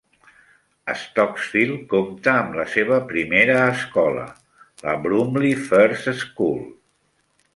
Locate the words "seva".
2.77-2.97